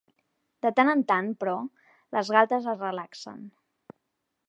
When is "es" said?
2.75-2.83